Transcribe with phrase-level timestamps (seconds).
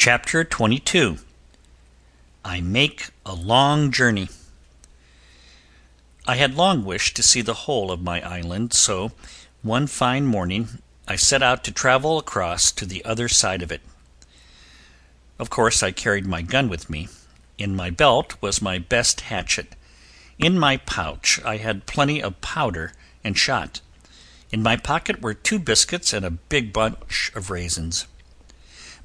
[0.00, 1.18] CHAPTER XXII
[2.42, 4.30] I MAKE A LONG JOURNEY
[6.26, 9.12] I had long wished to see the whole of my island, so
[9.60, 13.82] one fine morning I set out to travel across to the other side of it.
[15.38, 17.08] Of course I carried my gun with me.
[17.58, 19.76] In my belt was my best hatchet.
[20.38, 23.82] In my pouch I had plenty of powder and shot.
[24.50, 28.06] In my pocket were two biscuits and a big bunch of raisins.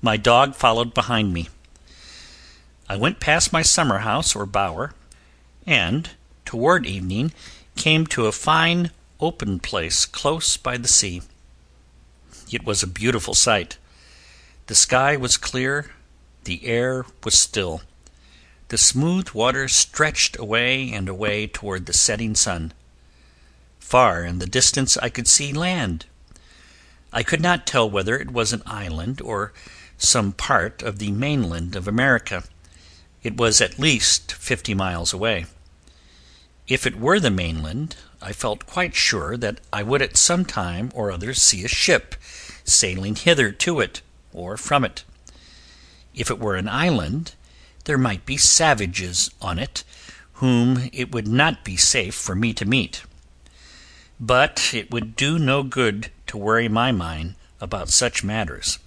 [0.06, 1.50] My dog followed behind me.
[2.88, 4.94] I went past my summer house or bower,
[5.66, 6.12] and
[6.46, 7.34] toward evening
[7.76, 11.24] came to a fine open place close by the sea.
[12.52, 13.80] It was a beautiful sight.
[14.68, 15.90] The sky was clear,
[16.44, 17.82] the air was still.
[18.68, 22.74] The smooth water stretched away and away toward the setting sun.
[23.80, 26.06] Far in the distance I could see land.
[27.12, 29.52] I could not tell whether it was an island or
[29.98, 32.44] some part of the mainland of America.
[33.24, 35.46] It was at least fifty miles away.
[36.68, 40.92] If it were the mainland, I felt quite sure that I would at some time
[40.96, 42.16] or other see a ship
[42.64, 44.02] sailing hither to it,
[44.34, 45.04] or from it.
[46.14, 47.36] If it were an island,
[47.86, 49.84] there might be savages on it
[50.40, 53.04] whom it would not be safe for me to meet.
[54.20, 58.80] But it would do no good to worry my mind about such matters.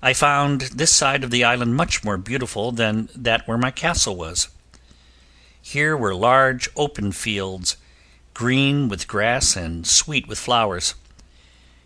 [0.00, 4.14] I found this side of the island much more beautiful than that where my castle
[4.14, 4.48] was.
[5.60, 7.76] Here were large open fields,
[8.32, 10.94] green with grass and sweet with flowers.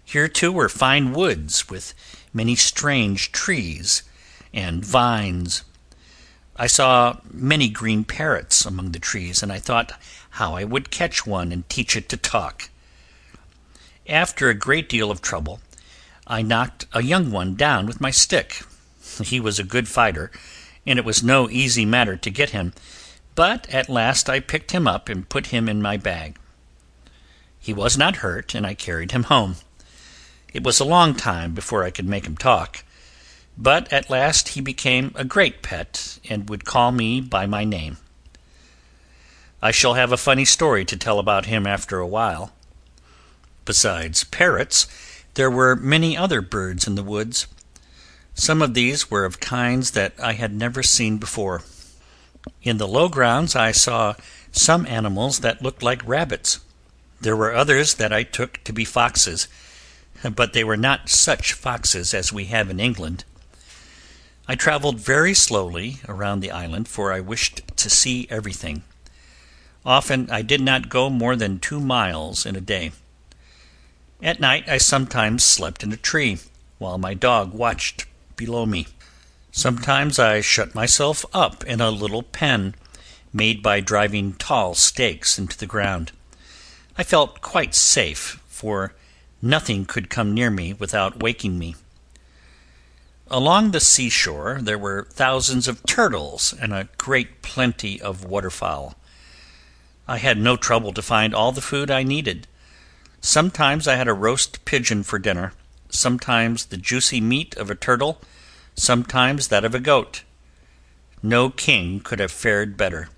[0.04, 1.94] Here, too, were fine woods with
[2.34, 4.02] many strange trees
[4.52, 5.64] and vines.
[6.54, 9.98] I saw many green parrots among the trees, and I thought
[10.36, 12.68] how I would catch one and teach it to talk.
[14.06, 15.60] After a great deal of trouble,
[16.26, 18.62] I knocked a young one down with my stick.
[19.22, 20.30] He was a good fighter,
[20.86, 22.72] and it was no easy matter to get him,
[23.34, 26.36] but at last I picked him up and put him in my bag.
[27.58, 29.56] He was not hurt, and I carried him home.
[30.52, 32.84] It was a long time before I could make him talk,
[33.56, 37.98] but at last he became a great pet and would call me by my name.
[39.60, 42.52] I shall have a funny story to tell about him after a while.
[43.64, 44.86] Besides parrots,
[45.34, 47.46] there were many other birds in the woods.
[48.34, 51.62] Some of these were of kinds that I had never seen before.
[52.62, 54.14] In the low grounds I saw
[54.50, 56.60] some animals that looked like rabbits.
[57.20, 59.48] There were others that I took to be foxes,
[60.34, 63.24] but they were not such foxes as we have in England.
[64.48, 68.82] I traveled very slowly around the island, for I wished to see everything.
[69.86, 72.92] Often I did not go more than two miles in a day.
[74.22, 76.38] At night I sometimes slept in a tree,
[76.78, 78.06] while my dog watched
[78.36, 78.86] below me.
[79.50, 82.76] Sometimes I shut myself up in a little pen,
[83.32, 86.12] made by driving tall stakes into the ground.
[86.96, 88.94] I felt quite safe, for
[89.42, 91.74] nothing could come near me without waking me.
[93.28, 98.94] Along the seashore there were thousands of turtles and a great plenty of waterfowl.
[100.06, 102.46] I had no trouble to find all the food I needed.
[103.24, 105.52] Sometimes I had a roast pigeon for dinner,
[105.88, 108.20] sometimes the juicy meat of a turtle,
[108.74, 110.24] sometimes that of a goat.
[111.22, 113.10] No king could have fared better.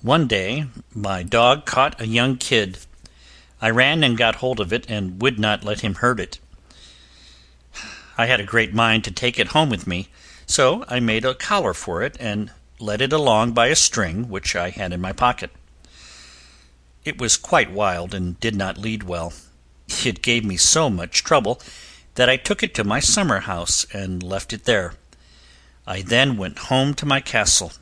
[0.00, 2.78] One day my dog caught a young kid.
[3.60, 6.40] I ran and got hold of it, and would not let him hurt it.
[8.18, 10.08] I had a great mind to take it home with me,
[10.44, 12.50] so I made a collar for it, and
[12.80, 15.52] led it along by a string which I had in my pocket.
[17.04, 19.32] It was quite wild and did not lead well.
[20.04, 21.60] It gave me so much trouble
[22.14, 24.94] that I took it to my summer house and left it there.
[25.86, 27.72] I then went home to my castle,